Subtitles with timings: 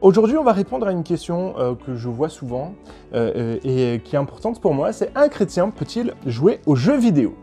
[0.00, 2.74] aujourd'hui, on va répondre à une question euh, que je vois souvent
[3.14, 4.92] euh, euh, et qui est importante pour moi.
[4.92, 7.34] C'est un chrétien peut-il jouer aux jeux vidéo?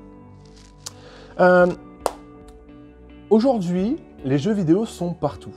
[3.29, 5.51] Aujourd'hui, les jeux vidéo sont partout.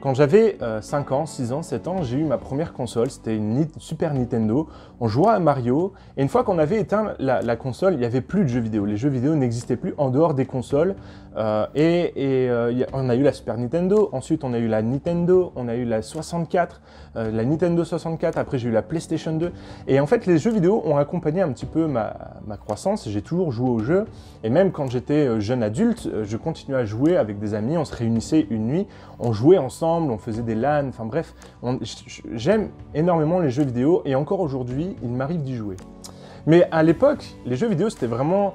[0.00, 3.66] Quand j'avais 5 ans, 6 ans, 7 ans, j'ai eu ma première console, c'était une
[3.78, 4.66] Super Nintendo.
[4.98, 8.22] On jouait à Mario, et une fois qu'on avait éteint la, console, il n'y avait
[8.22, 8.86] plus de jeux vidéo.
[8.86, 10.94] Les jeux vidéo n'existaient plus en dehors des consoles.
[11.36, 15.52] Euh, et, euh, on a eu la Super Nintendo, ensuite on a eu la Nintendo,
[15.54, 16.80] on a eu la 64,
[17.16, 19.52] euh, la Nintendo 64, après j'ai eu la PlayStation 2.
[19.86, 22.14] Et en fait, les jeux vidéo ont accompagné un petit peu ma,
[22.46, 23.08] ma croissance.
[23.08, 24.06] J'ai toujours joué aux jeux,
[24.44, 27.76] et même quand j'étais jeune adulte, je continuais à jouer avec des amis.
[27.76, 28.86] On se réunissait une nuit,
[29.18, 31.34] on jouait ensemble, on faisait des LAN, enfin bref,
[32.32, 35.76] j'aime énormément les jeux vidéo, et encore aujourd'hui, il m'arrive d'y jouer.
[36.46, 38.54] Mais à l'époque, les jeux vidéo, c'était vraiment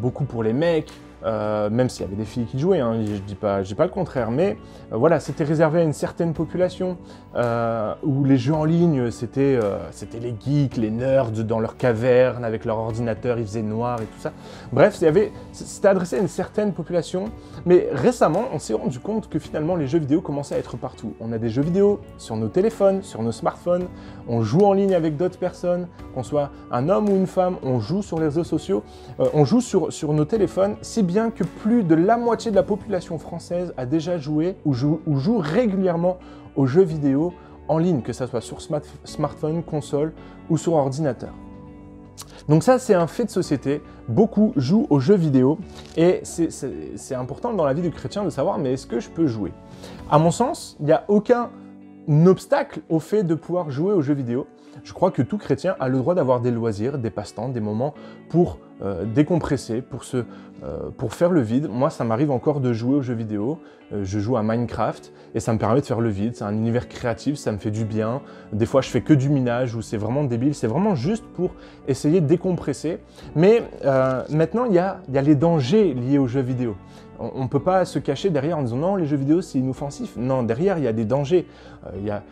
[0.00, 0.90] beaucoup pour les mecs,
[1.24, 3.84] euh, même s'il y avait des filles qui jouaient, hein, je dis pas, dis pas
[3.84, 4.58] le contraire, mais
[4.92, 6.98] euh, voilà, c'était réservé à une certaine population
[7.34, 9.58] euh, où les jeux en ligne, c'était
[10.20, 14.20] les geeks, les nerds dans leur caverne avec leur ordinateur, il faisait noir et tout
[14.20, 14.32] ça.
[14.72, 17.30] Bref, c'était adressé à une certaine population,
[17.64, 21.14] mais récemment, on s'est rendu compte que finalement les jeux vidéo commençaient à être partout.
[21.20, 23.86] On a des jeux vidéo sur nos téléphones, sur nos smartphones,
[24.28, 27.80] on joue en ligne avec d'autres personnes, qu'on soit un homme ou une femme, on
[27.80, 28.82] joue sur les réseaux sociaux,
[29.18, 32.62] on joue sur, sur nos téléphones, si bien que plus de la moitié de la
[32.62, 36.18] population française a déjà joué ou joue, régulièrement
[36.56, 37.32] aux jeux vidéo
[37.68, 38.58] en ligne, que ce soit sur
[39.04, 40.12] smartphone, console
[40.50, 41.32] ou sur ordinateur.
[42.48, 43.80] Donc ça, c'est un fait de société.
[44.08, 45.58] Beaucoup jouent aux jeux vidéo
[45.96, 49.26] et c'est important dans la vie du chrétien de savoir, mais est-ce que je peux
[49.26, 49.52] jouer?
[50.10, 51.50] À mon sens, il n'y a aucun
[52.26, 54.46] obstacle au fait de pouvoir jouer aux jeux vidéo.
[54.82, 57.94] Je crois que tout chrétien a le droit d'avoir des loisirs, des passe-temps, des moments
[58.28, 60.16] pour euh, décompresser, pour, se,
[60.64, 61.68] euh, pour faire le vide.
[61.70, 63.60] Moi, ça m'arrive encore de jouer aux jeux vidéo.
[63.92, 66.34] Euh, je joue à Minecraft et ça me permet de faire le vide.
[66.34, 68.20] C'est un univers créatif, ça me fait du bien.
[68.52, 70.56] Des fois, je fais que du minage ou c'est vraiment débile.
[70.56, 71.52] C'est vraiment juste pour
[71.86, 72.98] essayer de décompresser.
[73.36, 73.62] Mais
[74.28, 76.74] maintenant, il y a, y a les dangers liés aux jeux vidéo.
[77.20, 80.16] On ne peut pas se cacher derrière en disant non, les jeux vidéo c'est inoffensif.
[80.16, 81.46] Non, derrière il y a des dangers.
[81.96, 82.24] il y a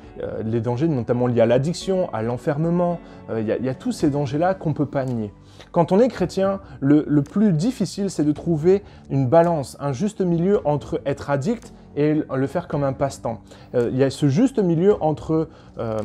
[0.45, 2.99] les dangers notamment liés à l'addiction, à l'enfermement.
[3.37, 5.33] il, y a tous ces dangers-là qu'on ne peut pas nier.
[5.71, 10.61] Quand on est chrétien, le, plus difficile, c'est de trouver une balance, un juste milieu
[10.67, 13.41] entre être addict et le faire comme un passe-temps.
[13.75, 15.49] Euh, il y a ce juste milieu entre,
[15.79, 15.99] euh,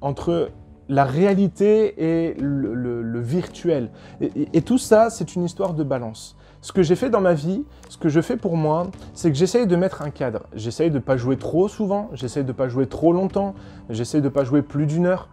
[0.00, 0.50] entre
[0.88, 3.90] la réalité et le, virtuel.
[4.20, 6.36] Et, tout ça, c'est une histoire de balance.
[6.64, 9.36] Ce que j'ai fait dans ma vie, ce que je fais pour moi, c'est que
[9.36, 10.44] j'essaye de mettre un cadre.
[10.54, 13.54] J'essaye de ne pas jouer trop souvent, j'essaye de ne pas jouer trop longtemps,
[13.90, 15.28] j'essaye de ne pas jouer plus d'une heure.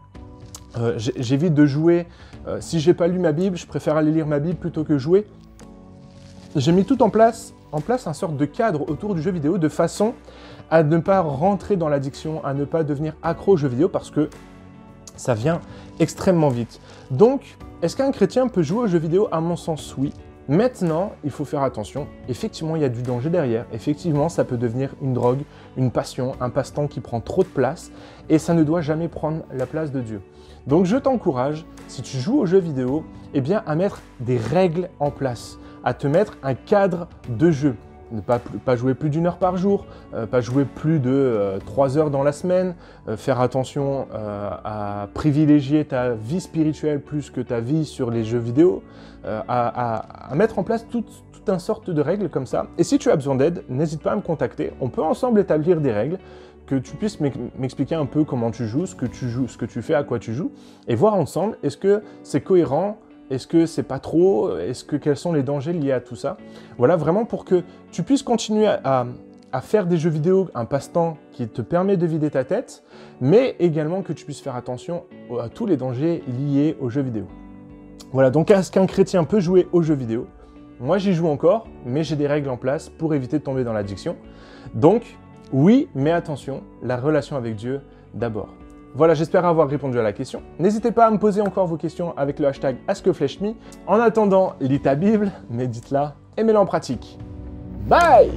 [0.77, 2.05] Euh, j'évite de jouer.
[2.47, 4.97] Euh, si j'ai pas lu ma Bible, je préfère aller lire ma Bible plutôt que
[4.97, 5.25] jouer.
[6.57, 9.57] J'ai mis tout en place, en place un sorte de cadre autour du jeu vidéo
[9.57, 10.15] de façon
[10.69, 14.11] à ne pas rentrer dans l'addiction, à ne pas devenir accro au jeu vidéo parce
[14.11, 14.29] que
[15.15, 15.61] ça vient
[16.01, 16.81] extrêmement vite.
[17.09, 20.11] Donc, est-ce qu'un chrétien peut jouer au jeu vidéo À mon sens, oui.
[20.47, 22.07] Maintenant, il faut faire attention.
[22.27, 23.65] Effectivement, il y a du danger derrière.
[23.71, 25.41] Effectivement, ça peut devenir une drogue,
[25.77, 27.91] une passion, un passe-temps qui prend trop de place
[28.27, 30.21] et ça ne doit jamais prendre la place de Dieu.
[30.67, 33.03] Donc je t'encourage, si tu joues aux jeux vidéo,
[33.33, 37.75] eh bien à mettre des règles en place, à te mettre un cadre de jeu.
[38.11, 41.97] Ne pas, jouer plus d'une heure par jour, euh, pas jouer plus de euh, trois
[41.97, 42.75] heures dans la semaine,
[43.07, 48.39] euh, faire attention à privilégier ta vie spirituelle plus que ta vie sur les jeux
[48.39, 48.83] vidéo,
[49.25, 52.67] à, à, mettre en place toute, toute une sorte de règles comme ça.
[52.77, 54.73] Et si tu as besoin d'aide, n'hésite pas à me contacter.
[54.81, 56.17] On peut ensemble établir des règles
[56.71, 57.19] que tu puisses
[57.57, 60.03] m'expliquer un peu comment tu joues, ce que tu joues, ce que tu fais, à
[60.03, 60.51] quoi tu joues,
[60.87, 62.97] et voir ensemble est-ce que c'est cohérent,
[63.31, 66.35] est-ce que c'est pas trop, est-ce que quels sont les dangers liés à tout ça?
[66.77, 69.05] Voilà, vraiment pour que tu puisses continuer à,
[69.61, 72.83] faire des jeux vidéo, un passe-temps qui te permet de vider ta tête,
[73.21, 75.05] mais également que tu puisses faire attention
[75.41, 77.25] à tous les dangers liés aux jeux vidéo.
[78.11, 80.27] Voilà, donc est-ce qu'un chrétien peut jouer aux jeux vidéo
[80.81, 83.73] Moi j'y joue encore, mais j'ai des règles en place pour éviter de tomber dans
[83.73, 84.17] l'addiction.
[84.73, 85.17] Donc,
[85.53, 87.81] oui, mais attention, la relation avec Dieu
[88.13, 88.49] d'abord.
[88.93, 90.41] Voilà, j'espère avoir répondu à la question.
[90.59, 93.53] N'hésitez pas à me poser encore vos questions avec le hashtag AskFleshMe.
[93.87, 97.17] En attendant, lis ta Bible, médite-la et mets-la en pratique.
[97.87, 98.31] Bye